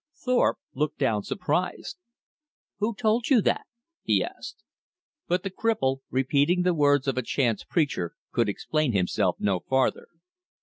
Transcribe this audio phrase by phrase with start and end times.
[0.15, 1.99] Thorpe looked down surprised.
[2.79, 3.67] "Who told you that?"
[4.01, 4.63] he asked.
[5.27, 10.07] But the cripple, repeating the words of a chance preacher, could explain himself no farther.